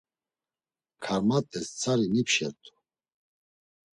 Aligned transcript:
Karmat̆es 1.03 1.67
tzari 1.71 2.07
nipşert̆u. 2.13 2.73